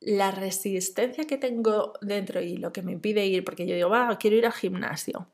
la 0.00 0.32
resistencia 0.32 1.24
que 1.24 1.38
tengo 1.38 1.92
dentro 2.00 2.40
y 2.40 2.56
lo 2.56 2.72
que 2.72 2.82
me 2.82 2.90
impide 2.90 3.26
ir, 3.26 3.44
porque 3.44 3.64
yo 3.64 3.76
digo, 3.76 3.88
va, 3.88 4.18
quiero 4.18 4.34
ir 4.36 4.46
al 4.46 4.52
gimnasio. 4.52 5.28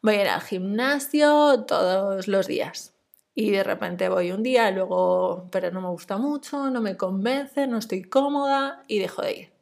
Voy 0.00 0.14
a 0.14 0.22
ir 0.22 0.28
al 0.28 0.40
gimnasio 0.40 1.64
todos 1.66 2.28
los 2.28 2.46
días 2.46 2.94
y 3.34 3.50
de 3.50 3.62
repente 3.62 4.08
voy 4.08 4.32
un 4.32 4.42
día, 4.42 4.70
luego, 4.70 5.48
pero 5.52 5.70
no 5.70 5.82
me 5.82 5.88
gusta 5.88 6.16
mucho, 6.16 6.70
no 6.70 6.80
me 6.80 6.96
convence, 6.96 7.66
no 7.66 7.76
estoy 7.76 8.04
cómoda 8.04 8.84
y 8.88 9.00
dejo 9.00 9.20
de 9.20 9.32
ir. 9.34 9.52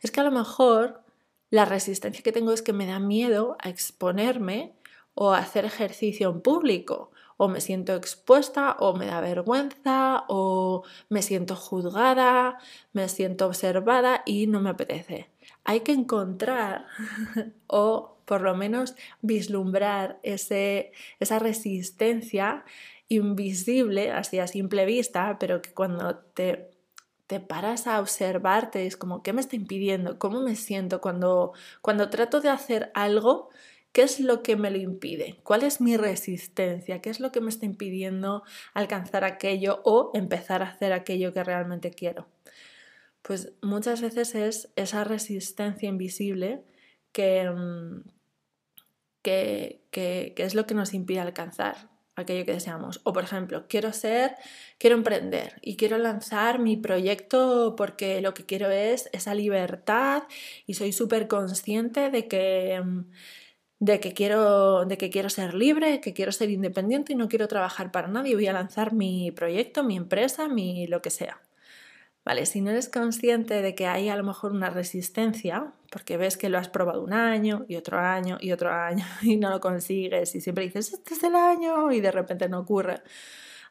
Es 0.00 0.10
que 0.10 0.20
a 0.20 0.24
lo 0.24 0.30
mejor 0.30 1.02
la 1.50 1.64
resistencia 1.64 2.22
que 2.22 2.32
tengo 2.32 2.52
es 2.52 2.62
que 2.62 2.72
me 2.72 2.86
da 2.86 2.98
miedo 2.98 3.56
a 3.60 3.68
exponerme 3.68 4.74
o 5.14 5.32
a 5.32 5.38
hacer 5.38 5.64
ejercicio 5.64 6.30
en 6.30 6.40
público, 6.40 7.10
o 7.36 7.48
me 7.48 7.60
siento 7.60 7.94
expuesta, 7.94 8.76
o 8.78 8.94
me 8.94 9.06
da 9.06 9.20
vergüenza, 9.20 10.24
o 10.28 10.84
me 11.08 11.22
siento 11.22 11.56
juzgada, 11.56 12.58
me 12.92 13.08
siento 13.08 13.46
observada 13.46 14.22
y 14.26 14.46
no 14.46 14.60
me 14.60 14.70
apetece. 14.70 15.30
Hay 15.64 15.80
que 15.80 15.92
encontrar 15.92 16.86
o 17.66 18.18
por 18.24 18.42
lo 18.42 18.54
menos 18.54 18.94
vislumbrar 19.22 20.18
ese, 20.22 20.92
esa 21.18 21.38
resistencia 21.38 22.64
invisible, 23.08 24.12
así 24.12 24.38
a 24.38 24.46
simple 24.46 24.84
vista, 24.84 25.38
pero 25.40 25.62
que 25.62 25.72
cuando 25.72 26.16
te, 26.16 26.70
te 27.28 27.40
paras 27.40 27.86
a 27.86 28.00
observarte 28.00 28.86
es 28.86 28.96
como, 28.96 29.22
¿qué 29.22 29.34
me 29.34 29.42
está 29.42 29.54
impidiendo? 29.54 30.18
¿Cómo 30.18 30.40
me 30.40 30.56
siento 30.56 31.02
cuando, 31.02 31.52
cuando 31.82 32.08
trato 32.08 32.40
de 32.40 32.48
hacer 32.48 32.90
algo? 32.94 33.50
¿Qué 33.92 34.02
es 34.02 34.18
lo 34.18 34.42
que 34.42 34.56
me 34.56 34.70
lo 34.70 34.78
impide? 34.78 35.38
¿Cuál 35.42 35.62
es 35.62 35.80
mi 35.82 35.98
resistencia? 35.98 37.02
¿Qué 37.02 37.10
es 37.10 37.20
lo 37.20 37.30
que 37.30 37.42
me 37.42 37.50
está 37.50 37.66
impidiendo 37.66 38.44
alcanzar 38.72 39.24
aquello 39.24 39.82
o 39.84 40.10
empezar 40.14 40.62
a 40.62 40.70
hacer 40.70 40.94
aquello 40.94 41.34
que 41.34 41.44
realmente 41.44 41.90
quiero? 41.90 42.26
Pues 43.20 43.52
muchas 43.60 44.00
veces 44.00 44.34
es 44.34 44.72
esa 44.76 45.04
resistencia 45.04 45.86
invisible 45.86 46.64
que, 47.12 47.50
mm, 47.50 48.08
que, 49.22 50.34
es 50.34 50.54
lo 50.54 50.66
que 50.66 50.74
nos 50.74 50.94
impide 50.94 51.20
alcanzar 51.20 51.90
aquello 52.20 52.44
que 52.44 52.52
deseamos. 52.52 53.00
O 53.04 53.12
por 53.12 53.24
ejemplo, 53.24 53.66
quiero 53.68 53.92
ser, 53.92 54.36
quiero 54.78 54.96
emprender 54.96 55.58
y 55.62 55.76
quiero 55.76 55.98
lanzar 55.98 56.58
mi 56.58 56.76
proyecto 56.76 57.74
porque 57.76 58.20
lo 58.20 58.34
que 58.34 58.46
quiero 58.46 58.70
es 58.70 59.08
esa 59.12 59.34
libertad 59.34 60.24
y 60.66 60.74
soy 60.74 60.92
súper 60.92 61.28
consciente 61.28 62.10
de 62.10 62.28
que, 62.28 62.82
de, 63.78 64.00
que 64.00 64.14
quiero, 64.14 64.84
de 64.84 64.98
que 64.98 65.10
quiero 65.10 65.30
ser 65.30 65.54
libre, 65.54 66.00
que 66.00 66.12
quiero 66.14 66.32
ser 66.32 66.50
independiente 66.50 67.12
y 67.12 67.16
no 67.16 67.28
quiero 67.28 67.48
trabajar 67.48 67.92
para 67.92 68.08
nadie. 68.08 68.34
Voy 68.34 68.46
a 68.46 68.52
lanzar 68.52 68.92
mi 68.92 69.30
proyecto, 69.32 69.84
mi 69.84 69.96
empresa, 69.96 70.48
mi 70.48 70.86
lo 70.86 71.02
que 71.02 71.10
sea. 71.10 71.40
Vale, 72.24 72.44
si 72.46 72.60
no 72.60 72.70
eres 72.70 72.88
consciente 72.90 73.62
de 73.62 73.74
que 73.74 73.86
hay 73.86 74.10
a 74.10 74.16
lo 74.16 74.24
mejor 74.24 74.52
una 74.52 74.70
resistencia, 74.70 75.72
porque 75.90 76.16
ves 76.16 76.36
que 76.36 76.48
lo 76.48 76.58
has 76.58 76.68
probado 76.68 77.02
un 77.02 77.12
año 77.12 77.64
y 77.68 77.76
otro 77.76 77.98
año 77.98 78.38
y 78.40 78.52
otro 78.52 78.72
año 78.72 79.04
y 79.22 79.36
no 79.36 79.50
lo 79.50 79.60
consigues 79.60 80.34
y 80.34 80.40
siempre 80.40 80.64
dices, 80.64 80.92
este 80.92 81.14
es 81.14 81.22
el 81.22 81.34
año 81.34 81.92
y 81.92 82.00
de 82.00 82.10
repente 82.10 82.48
no 82.48 82.60
ocurre. 82.60 83.02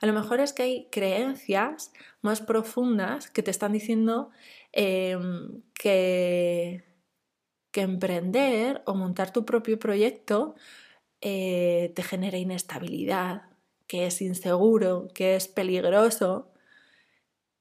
A 0.01 0.05
lo 0.05 0.13
mejor 0.13 0.39
es 0.39 0.53
que 0.53 0.63
hay 0.63 0.87
creencias 0.91 1.91
más 2.21 2.41
profundas 2.41 3.31
que 3.31 3.41
te 3.43 3.51
están 3.51 3.73
diciendo 3.73 4.29
em, 4.71 5.63
que, 5.73 6.83
que 7.71 7.81
emprender 7.81 8.83
o 8.85 8.93
montar 8.93 9.31
tu 9.31 9.45
propio 9.45 9.79
proyecto 9.79 10.55
eh, 11.21 11.93
te 11.95 12.03
genera 12.03 12.37
inestabilidad, 12.37 13.43
que 13.87 14.05
es 14.05 14.21
inseguro, 14.21 15.07
que 15.15 15.35
es 15.35 15.47
peligroso 15.47 16.51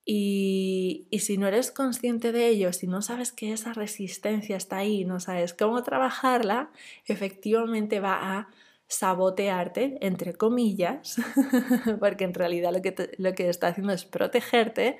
y, 0.09 1.09
si 1.19 1.37
no 1.37 1.49
eres 1.49 1.73
consciente 1.73 2.31
de 2.31 2.47
ello, 2.47 2.73
si 2.73 2.87
no 2.87 3.03
sabes 3.03 3.33
que 3.33 3.53
esa 3.53 3.73
resistencia 3.73 4.57
está 4.57 4.79
ahí, 4.79 5.05
no 5.05 5.19
sabes 5.19 5.53
cómo 5.53 5.83
trabajarla, 5.83 6.71
efectivamente 7.07 7.99
va 7.99 8.39
a 8.39 8.49
sabotearte, 8.87 9.99
entre 10.01 10.35
comillas, 10.35 11.17
porque 12.01 12.23
en 12.25 12.35
realidad 12.35 12.73
lo 12.73 12.83
que, 12.83 13.17
lo 13.19 13.35
que 13.35 13.49
está 13.49 13.69
haciendo 13.69 13.93
es 13.93 14.05
protegerte, 14.05 14.99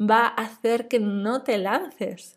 va 0.00 0.26
a 0.28 0.44
hacer 0.44 0.86
que 0.86 1.00
no 1.00 1.42
te 1.42 1.58
lances 1.58 2.36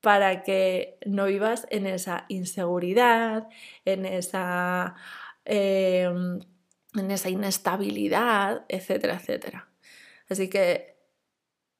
para 0.00 0.42
que 0.44 0.98
no 1.04 1.26
vivas 1.26 1.66
en 1.70 1.86
esa 1.86 2.24
inseguridad, 2.28 3.48
en 3.84 4.06
esa, 4.06 4.94
em, 5.44 6.40
en 6.94 7.10
esa 7.10 7.28
inestabilidad, 7.28 8.64
etcétera, 8.68 9.16
etcétera. 9.16 9.68
Así 10.28 10.48
que 10.48 10.96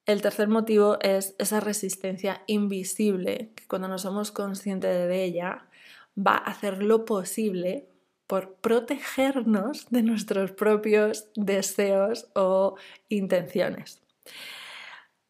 el 0.07 0.23
tercer 0.23 0.49
motivo 0.49 0.99
es 1.01 1.35
esa 1.39 1.61
resistencia 1.61 2.43
invisible, 2.47 3.53
que 3.57 3.67
cuando 3.67 3.89
no 3.89 3.99
somos 3.99 4.31
conscientes 4.31 5.09
de 5.09 5.25
ella, 5.25 5.69
va 6.17 6.37
a 6.37 6.51
hacer 6.51 6.83
lo 6.83 7.05
posible 7.05 7.89
por 8.27 8.55
protegernos 8.55 9.89
de 9.91 10.03
nuestros 10.03 10.53
propios 10.53 11.29
deseos 11.35 12.29
o 12.35 12.77
intenciones. 13.09 14.01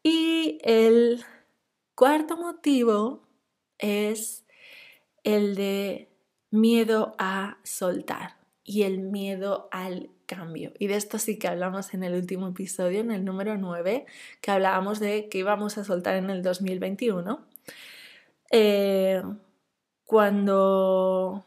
Y 0.03 0.59
el 0.63 1.23
cuarto 1.95 2.37
motivo 2.37 3.27
es 3.77 4.45
el 5.23 5.55
de 5.55 6.09
miedo 6.51 7.15
a 7.17 7.57
soltar 7.63 8.37
y 8.63 8.83
el 8.83 8.99
miedo 8.99 9.69
al 9.71 10.09
cambio. 10.27 10.73
Y 10.77 10.87
de 10.87 10.95
esto 10.95 11.17
sí 11.17 11.39
que 11.39 11.47
hablamos 11.47 11.95
en 11.95 12.03
el 12.03 12.13
último 12.13 12.49
episodio, 12.49 12.99
en 12.99 13.11
el 13.11 13.25
número 13.25 13.57
9, 13.57 14.05
que 14.41 14.51
hablábamos 14.51 14.99
de 14.99 15.29
que 15.29 15.39
íbamos 15.39 15.79
a 15.79 15.83
soltar 15.83 16.15
en 16.17 16.29
el 16.29 16.43
2021. 16.43 17.43
Eh, 18.51 19.23
cuando 20.03 21.45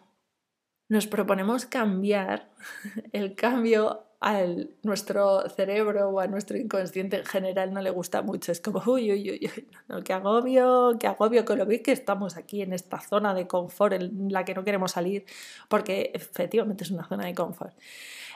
nos 0.88 1.06
proponemos 1.06 1.66
cambiar, 1.66 2.50
el 3.12 3.36
cambio 3.36 4.06
a 4.20 4.44
nuestro 4.82 5.48
cerebro 5.48 6.10
o 6.10 6.20
a 6.20 6.26
nuestro 6.26 6.58
inconsciente 6.58 7.16
en 7.16 7.24
general 7.24 7.72
no 7.72 7.80
le 7.80 7.90
gusta 7.90 8.20
mucho. 8.20 8.52
Es 8.52 8.60
como, 8.60 8.82
uy, 8.86 9.10
uy, 9.10 9.30
uy, 9.30 9.68
no, 9.88 10.02
qué 10.02 10.12
agobio, 10.12 10.96
qué 11.00 11.06
agobio, 11.06 11.44
que 11.46 11.56
lo 11.56 11.64
vi 11.64 11.78
que 11.78 11.92
estamos 11.92 12.36
aquí 12.36 12.60
en 12.60 12.74
esta 12.74 13.00
zona 13.00 13.32
de 13.32 13.46
confort 13.46 13.94
en 13.94 14.30
la 14.30 14.44
que 14.44 14.54
no 14.54 14.62
queremos 14.62 14.92
salir, 14.92 15.24
porque 15.68 16.10
efectivamente 16.12 16.84
es 16.84 16.90
una 16.90 17.08
zona 17.08 17.24
de 17.24 17.34
confort. 17.34 17.74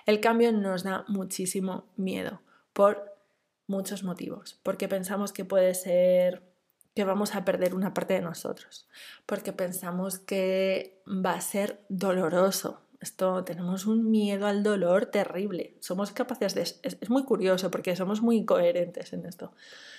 El 0.07 0.21
cambio 0.21 0.53
nos 0.53 0.83
da 0.83 1.05
muchísimo 1.09 1.87
miedo 1.97 2.41
por 2.73 3.15
muchos 3.67 4.05
motivos, 4.05 4.59
porque 4.63 4.89
pensamos 4.89 5.33
que 5.33 5.45
puede 5.45 5.75
ser 5.75 6.43
que 6.95 7.05
vamos 7.05 7.35
a 7.35 7.45
perder 7.45 7.75
una 7.75 7.93
parte 7.93 8.15
de 8.15 8.21
nosotros, 8.21 8.87
porque 9.27 9.53
pensamos 9.53 10.19
que 10.19 11.03
va 11.07 11.33
a 11.33 11.41
ser 11.41 11.81
doloroso. 11.89 12.81
Esto 13.01 13.45
tenemos 13.45 13.87
un 13.87 14.11
miedo 14.11 14.47
al 14.47 14.63
dolor 14.63 15.07
terrible. 15.07 15.77
Somos 15.81 16.13
capaces 16.13 16.55
de 16.55 16.63
es, 16.63 17.11
muy 17.11 17.25
curioso 17.25 17.71
porque 17.71 17.97
somos 17.97 18.23
muy 18.23 18.45
coherentes 18.45 19.13
en 19.13 19.27
esto. 19.27 19.53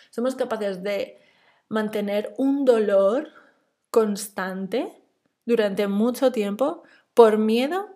Somos 0.09 0.35
capaces 0.35 0.81
de 0.81 1.19
mantener 1.67 2.33
un 2.37 2.65
dolor 2.65 3.29
constante 3.91 4.91
durante 5.45 5.87
mucho 5.87 6.31
tiempo 6.31 6.83
por 7.13 7.37
miedo 7.37 7.94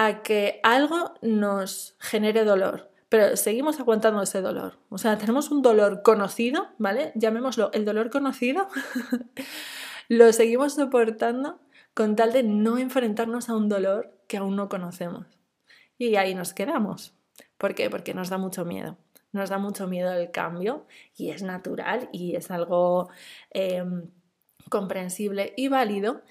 a 0.00 0.22
que 0.22 0.60
algo 0.62 1.12
nos 1.20 1.94
genere 1.98 2.44
dolor, 2.44 2.90
pero 3.10 3.36
seguimos 3.36 3.80
aguantando 3.80 4.22
ese 4.22 4.40
dolor. 4.40 4.78
O 4.88 4.96
sea, 4.96 5.18
tenemos 5.18 5.50
un 5.50 5.60
dolor 5.60 6.00
conocido, 6.02 6.68
¿vale? 6.78 7.12
Llamémoslo 7.16 7.70
el 7.74 7.84
dolor 7.84 8.08
conocido, 8.08 8.66
lo 10.08 10.32
seguimos 10.32 10.72
soportando 10.72 11.60
con 11.92 12.16
tal 12.16 12.32
de 12.32 12.42
no 12.42 12.78
enfrentarnos 12.78 13.50
a 13.50 13.56
un 13.56 13.68
dolor 13.68 14.16
que 14.26 14.38
aún 14.38 14.56
no 14.56 14.70
conocemos. 14.70 15.26
Y 15.98 16.16
ahí 16.16 16.34
nos 16.34 16.54
quedamos. 16.54 17.12
¿Por 17.58 17.74
qué? 17.74 17.90
Porque 17.90 18.14
nos 18.14 18.30
da 18.30 18.38
mucho 18.38 18.64
miedo. 18.64 18.96
Nos 19.32 19.50
da 19.50 19.58
mucho 19.58 19.86
miedo 19.86 20.10
el 20.14 20.30
cambio 20.30 20.86
y 21.14 21.28
es 21.28 21.42
natural 21.42 22.08
y 22.10 22.36
es 22.36 22.50
algo 22.50 23.10
em, 23.50 24.08
comprensible 24.70 25.52
y 25.58 25.68
válido, 25.68 26.22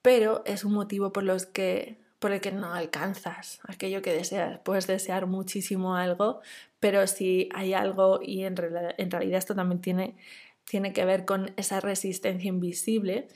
pero 0.00 0.44
es 0.46 0.64
un 0.64 0.74
motivo 0.74 1.12
por 1.12 1.24
los 1.24 1.44
que 1.44 2.05
por 2.26 2.32
el 2.32 2.40
que 2.40 2.50
no 2.50 2.74
alcanzas 2.74 3.60
aquello 3.68 4.02
que 4.02 4.12
deseas. 4.12 4.58
Puedes 4.64 4.88
desear 4.88 5.28
muchísimo 5.28 5.94
algo, 5.94 6.40
pero 6.80 7.06
si 7.06 7.48
hay 7.54 7.72
algo, 7.72 8.18
y 8.20 8.42
en, 8.42 8.56
realidad 8.56 9.38
esto 9.38 9.54
también 9.54 9.80
tiene, 9.80 10.16
tiene 10.64 10.92
que 10.92 11.04
ver 11.04 11.24
con 11.24 11.52
esa 11.56 11.78
resistencia 11.78 12.48
invisible, 12.48 13.28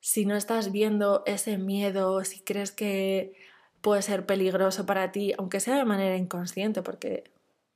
si 0.00 0.26
no 0.26 0.34
estás 0.34 0.72
viendo 0.72 1.22
ese 1.26 1.58
miedo, 1.58 2.24
si 2.24 2.40
crees 2.40 2.72
que 2.72 3.34
puede 3.82 4.02
ser 4.02 4.26
peligroso 4.26 4.84
para 4.84 5.12
ti, 5.12 5.32
aunque 5.38 5.60
sea 5.60 5.76
de 5.76 5.84
manera 5.84 6.16
inconsciente, 6.16 6.82
porque 6.82 7.22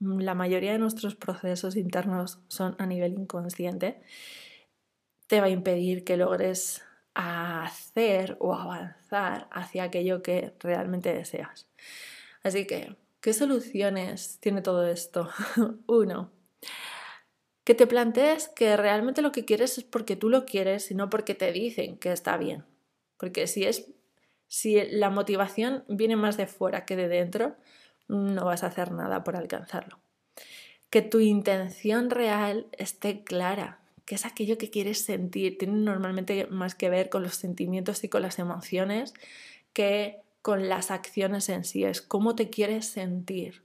la 0.01 0.35
mayoría 0.35 0.73
de 0.73 0.79
nuestros 0.81 1.15
procesos 1.15 1.77
internos 1.77 2.41
son 2.49 2.75
a 2.81 2.87
nivel 2.87 3.13
inconsciente, 3.13 4.03
te 5.29 5.41
va 5.41 5.47
a 5.47 5.51
impedir 5.51 6.03
que 6.03 6.17
logres 6.17 6.83
a 7.15 7.65
hacer 7.65 8.37
o 8.41 8.55
avanzar 8.55 9.49
hacia 9.51 9.85
aquello 9.85 10.23
que 10.23 10.55
realmente 10.61 11.13
deseas. 11.13 11.67
Así 12.43 12.67
que, 12.67 12.97
¿qué 13.21 13.33
soluciones 13.33 14.39
tiene 14.41 14.63
todo 14.63 14.87
esto? 14.87 15.29
Uno, 15.87 16.31
que 17.65 17.75
te 17.75 17.87
plantees 17.87 18.49
que 18.49 18.77
realmente 18.77 19.23
lo 19.23 19.33
que 19.33 19.45
quieres 19.45 19.79
es 19.79 19.85
porque 19.85 20.17
tú 20.17 20.29
lo 20.29 20.45
quieres 20.45 20.91
y 20.91 20.95
no 20.95 21.11
porque 21.11 21.35
te 21.35 21.53
dicen 21.53 21.97
que 21.99 22.13
está 22.13 22.37
bien. 22.37 22.65
Porque 23.17 23.47
si 23.47 23.65
es 23.65 23.93
si 24.53 24.83
la 24.91 25.09
motivación 25.09 25.83
viene 25.89 26.15
más 26.15 26.37
de 26.37 26.47
fuera 26.47 26.85
que 26.85 26.95
de 26.95 27.09
dentro, 27.09 27.57
no 28.09 28.45
vas 28.45 28.63
a 28.63 28.67
hacer 28.67 28.93
nada 28.93 29.25
por 29.25 29.35
alcanzarlo. 29.35 29.99
Que 30.91 31.01
tu 31.01 31.21
intención 31.21 32.11
real 32.11 32.67
esté 32.73 33.25
clara, 33.25 33.81
que 34.05 34.15
es 34.15 34.27
aquello 34.27 34.59
que 34.59 34.71
quieres 34.71 35.05
sentir. 35.05 35.59
Tiene 35.59 35.75
normalmente 35.75 36.47
más 36.47 36.75
que 36.75 36.91
ver 36.91 37.09
con 37.09 37.23
los 37.23 37.37
sentimientos 37.37 38.05
y 38.05 38.09
con 38.09 38.23
las 38.23 38.39
emociones 38.39 39.15
que 39.73 40.21
con 40.43 40.69
las 40.69 40.91
acciones 40.91 41.49
en 41.49 41.65
sí. 41.65 41.85
Es 41.85 42.03
cómo 42.03 42.35
te 42.35 42.51
quieres 42.51 42.87
sentir. 42.87 43.63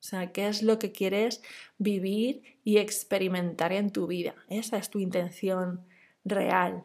O 0.00 0.04
sea, 0.04 0.32
qué 0.32 0.48
es 0.48 0.62
lo 0.62 0.80
que 0.80 0.90
quieres 0.90 1.42
vivir 1.78 2.42
y 2.64 2.78
experimentar 2.78 3.72
en 3.72 3.90
tu 3.90 4.08
vida. 4.08 4.34
Esa 4.48 4.76
es 4.76 4.90
tu 4.90 4.98
intención 4.98 5.86
real. 6.24 6.84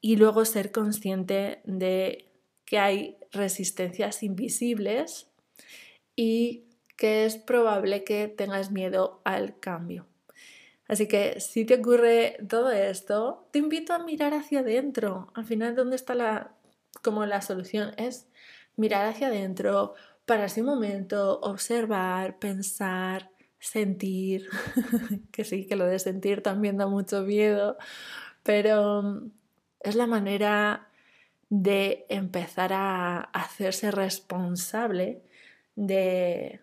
Y 0.00 0.16
luego 0.16 0.44
ser 0.44 0.70
consciente 0.70 1.60
de 1.64 2.30
que 2.64 2.78
hay 2.78 3.16
resistencias 3.32 4.22
invisibles 4.22 5.28
y 6.14 6.66
que 6.96 7.24
es 7.24 7.36
probable 7.36 8.04
que 8.04 8.28
tengas 8.28 8.70
miedo 8.70 9.20
al 9.24 9.58
cambio. 9.58 10.06
Así 10.88 11.08
que 11.08 11.40
si 11.40 11.64
te 11.64 11.74
ocurre 11.74 12.38
todo 12.48 12.70
esto, 12.70 13.48
te 13.50 13.58
invito 13.58 13.92
a 13.92 13.98
mirar 13.98 14.34
hacia 14.34 14.60
adentro. 14.60 15.32
Al 15.34 15.44
final, 15.44 15.74
¿dónde 15.74 15.96
está 15.96 16.14
la, 16.14 16.54
como 17.02 17.26
la 17.26 17.42
solución? 17.42 17.92
Es 17.96 18.28
mirar 18.76 19.06
hacia 19.06 19.28
adentro, 19.28 19.94
pararse 20.26 20.60
un 20.60 20.68
momento, 20.68 21.40
observar, 21.40 22.38
pensar, 22.38 23.30
sentir, 23.58 24.48
que 25.32 25.44
sí, 25.44 25.66
que 25.66 25.76
lo 25.76 25.86
de 25.86 25.98
sentir 25.98 26.42
también 26.42 26.76
da 26.76 26.86
mucho 26.86 27.22
miedo, 27.22 27.76
pero 28.42 29.02
mm, 29.02 29.30
es 29.80 29.94
la 29.96 30.06
manera 30.06 30.88
de 31.48 32.06
empezar 32.08 32.72
a 32.72 33.20
hacerse 33.20 33.90
responsable 33.90 35.22
de, 35.76 36.60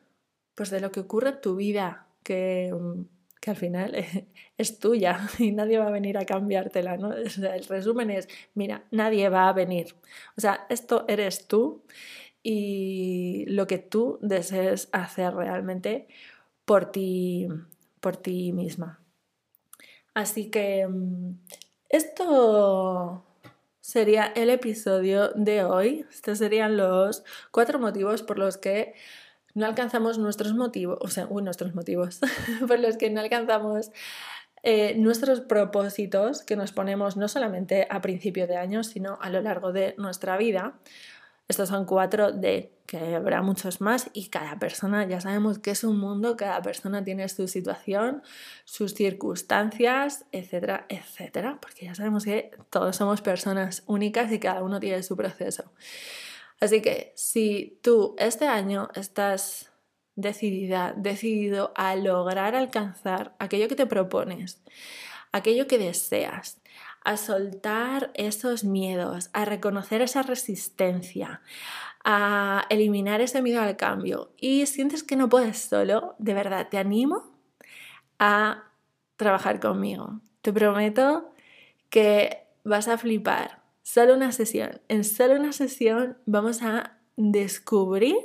pues 0.55 0.69
de 0.69 0.81
lo 0.81 0.91
que 0.91 1.01
ocurre 1.01 1.29
en 1.29 1.41
tu 1.41 1.55
vida, 1.55 2.07
que 2.23 2.73
mm, 2.73 3.03
que 3.43 3.51
al 3.51 3.57
final 3.57 3.93
es 4.57 4.79
tuya 4.79 5.27
y 5.37 5.51
nadie 5.51 5.77
va 5.77 5.87
a 5.87 5.91
venir 5.91 6.17
a 6.17 6.25
cambiártela, 6.25 6.95
¿no? 6.95 7.11
el 7.13 7.65
resumen 7.65 8.09
es, 8.09 8.29
mira, 8.53 8.85
nadie 8.89 9.27
va 9.27 9.49
a 9.49 9.53
venir. 9.53 9.95
O 10.37 10.41
sea, 10.41 10.65
esto 10.69 11.03
eres 11.09 11.45
tú 11.45 11.83
y 12.41 13.43
lo 13.47 13.67
que 13.67 13.79
tú 13.79 14.17
desees 14.21 14.87
hacer 14.93 15.33
realmente 15.33 16.07
por 16.63 16.89
ti, 16.89 17.49
por 17.99 18.15
ti 18.15 18.53
misma. 18.53 19.01
Así 20.13 20.49
que 20.49 20.87
mm, 20.87 21.33
esto 21.89 23.25
sería 23.81 24.27
el 24.37 24.51
episodio 24.51 25.31
de 25.35 25.65
hoy. 25.65 26.05
Estos 26.09 26.37
serían 26.37 26.77
los 26.77 27.25
cuatro 27.51 27.77
motivos 27.77 28.23
por 28.23 28.39
los 28.39 28.57
que 28.57 28.93
no 29.53 29.65
alcanzamos 29.65 30.17
nuestros 30.17 30.53
motivos, 30.53 30.97
o 31.01 31.07
sea, 31.07 31.27
uy, 31.29 31.43
nuestros 31.43 31.75
motivos, 31.75 32.19
por 32.67 32.79
los 32.79 32.97
que 32.97 33.09
no 33.09 33.21
alcanzamos 33.21 33.91
eh, 34.63 34.95
nuestros 34.97 35.41
propósitos 35.41 36.41
que 36.41 36.55
nos 36.55 36.71
ponemos 36.71 37.17
no 37.17 37.27
solamente 37.27 37.85
a 37.89 38.01
principio 38.01 38.47
de 38.47 38.55
año, 38.55 38.83
sino 38.83 39.19
a 39.21 39.29
lo 39.29 39.41
largo 39.41 39.73
de 39.73 39.93
nuestra 39.97 40.37
vida. 40.37 40.79
Estos 41.49 41.67
son 41.67 41.85
cuatro 41.85 42.31
de 42.31 42.71
que 42.85 43.15
habrá 43.15 43.41
muchos 43.41 43.81
más 43.81 44.09
y 44.13 44.29
cada 44.29 44.59
persona, 44.59 45.05
ya 45.05 45.19
sabemos 45.19 45.59
que 45.59 45.71
es 45.71 45.83
un 45.83 45.99
mundo, 45.99 46.37
cada 46.37 46.61
persona 46.61 47.03
tiene 47.03 47.27
su 47.27 47.47
situación, 47.49 48.23
sus 48.63 48.93
circunstancias, 48.93 50.25
etcétera, 50.31 50.85
etcétera, 50.87 51.57
porque 51.61 51.85
ya 51.85 51.95
sabemos 51.95 52.23
que 52.23 52.51
todos 52.69 52.95
somos 52.95 53.21
personas 53.21 53.83
únicas 53.87 54.31
y 54.31 54.39
cada 54.39 54.63
uno 54.63 54.79
tiene 54.79 55.03
su 55.03 55.17
proceso. 55.17 55.65
Así 56.63 56.81
que 56.81 57.11
si 57.17 57.77
tú 57.83 58.15
este 58.17 58.47
año 58.47 58.87
estás 58.95 59.69
decidida, 60.15 60.93
decidido 60.95 61.73
a 61.75 61.97
lograr 61.97 62.55
alcanzar 62.55 63.35
aquello 63.37 63.67
que 63.67 63.75
te 63.75 63.85
propones, 63.85 64.63
aquello 65.33 65.67
que 65.67 65.77
deseas, 65.77 66.61
a 67.03 67.17
soltar 67.17 68.11
esos 68.13 68.63
miedos, 68.63 69.29
a 69.33 69.43
reconocer 69.43 70.01
esa 70.01 70.21
resistencia, 70.21 71.41
a 72.05 72.65
eliminar 72.69 73.19
ese 73.19 73.41
miedo 73.41 73.61
al 73.61 73.75
cambio 73.75 74.31
y 74.37 74.65
sientes 74.65 75.03
que 75.03 75.17
no 75.17 75.27
puedes 75.27 75.57
solo, 75.57 76.15
de 76.17 76.33
verdad 76.33 76.69
te 76.69 76.77
animo 76.77 77.35
a 78.19 78.71
trabajar 79.17 79.59
conmigo. 79.59 80.21
Te 80.41 80.53
prometo 80.53 81.29
que 81.89 82.47
vas 82.63 82.87
a 82.87 82.97
flipar. 82.97 83.62
Solo 83.83 84.15
una 84.15 84.31
sesión. 84.31 84.81
En 84.87 85.03
solo 85.03 85.35
una 85.35 85.51
sesión 85.51 86.17
vamos 86.25 86.61
a 86.63 86.97
descubrir 87.17 88.15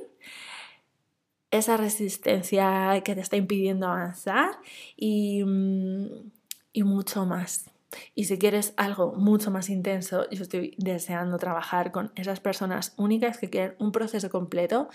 esa 1.51 1.77
resistencia 1.77 3.01
que 3.05 3.15
te 3.15 3.21
está 3.21 3.37
impidiendo 3.37 3.87
avanzar 3.87 4.59
y, 4.97 5.43
mm, 5.45 6.31
y 6.73 6.83
mucho 6.85 7.27
más. 7.27 7.71
Y 8.15 8.25
si 8.25 8.39
quieres 8.39 8.75
algo 8.77 9.13
mucho 9.15 9.51
más 9.51 9.69
intenso, 9.69 10.29
yo 10.31 10.43
estoy 10.43 10.75
deseando 10.79 11.39
trabajar 11.39 11.91
con 11.91 12.13
esas 12.15 12.39
personas 12.39 12.93
únicas 12.97 13.39
que 13.39 13.51
quieren 13.51 13.75
un 13.79 13.93
proceso 13.93 14.31
completo 14.31 14.89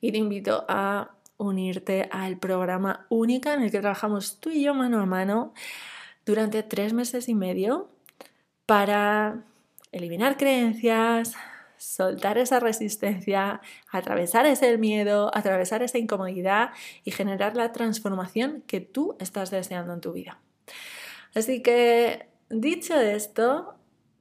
y 0.00 0.12
te 0.12 0.18
invito 0.18 0.64
a 0.68 1.14
unirte 1.36 2.08
al 2.10 2.38
programa 2.38 3.06
única 3.08 3.54
en 3.54 3.62
el 3.62 3.70
que 3.70 3.80
trabajamos 3.80 4.38
tú 4.40 4.50
y 4.50 4.62
yo 4.64 4.74
mano 4.74 5.00
a 5.00 5.06
mano 5.06 5.54
durante 6.26 6.62
tres 6.62 6.92
meses 6.92 7.28
y 7.28 7.34
medio 7.34 7.88
para 8.66 9.44
eliminar 9.94 10.36
creencias, 10.36 11.34
soltar 11.76 12.38
esa 12.38 12.60
resistencia, 12.60 13.60
atravesar 13.90 14.46
ese 14.46 14.76
miedo, 14.78 15.30
atravesar 15.34 15.82
esa 15.82 15.98
incomodidad 15.98 16.70
y 17.04 17.12
generar 17.12 17.56
la 17.56 17.72
transformación 17.72 18.62
que 18.66 18.80
tú 18.80 19.16
estás 19.20 19.50
deseando 19.50 19.92
en 19.94 20.00
tu 20.00 20.12
vida. 20.12 20.40
Así 21.34 21.62
que, 21.62 22.28
dicho 22.50 22.98
esto, 22.98 23.74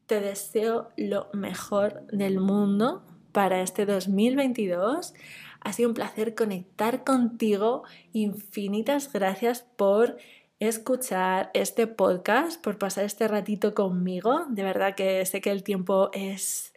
te 0.06 0.20
deseo 0.20 0.90
lo 0.96 1.30
mejor 1.34 2.06
del 2.08 2.40
mundo 2.40 3.04
para 3.32 3.62
este 3.62 3.86
2022. 3.86 5.14
Ha 5.62 5.74
sido 5.74 5.90
un 5.90 5.96
placer 5.96 6.36
conectar 6.36 7.04
contigo. 7.04 7.84
Infinitas 8.12 9.12
gracias 9.12 9.66
por 9.76 10.18
escuchar 10.68 11.52
este 11.54 11.88
podcast, 11.88 12.62
por 12.62 12.78
pasar 12.78 13.06
este 13.06 13.28
ratito 13.28 13.74
conmigo. 13.74 14.46
De 14.50 14.64
verdad 14.64 14.96
que 14.96 15.26
sé 15.26 15.42
que 15.42 15.52
el 15.52 15.64
tiempo 15.64 16.10
es 16.14 16.74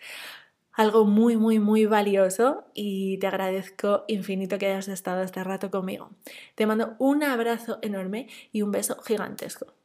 algo 0.73 1.05
muy, 1.05 1.37
muy, 1.37 1.59
muy 1.59 1.87
valioso 1.87 2.65
y 2.75 3.19
te 3.19 3.29
agradezco 3.29 4.05
infinito 4.09 4.59
que 4.59 4.67
hayas 4.67 4.89
estado 4.89 5.23
este 5.23 5.43
rato 5.45 5.71
conmigo. 5.71 6.11
Te 6.55 6.67
mando 6.67 6.97
un 6.99 7.23
abrazo 7.23 7.79
enorme 7.83 8.29
y 8.53 8.63
un 8.63 8.73
beso 8.73 9.01
gigantesco. 9.03 9.76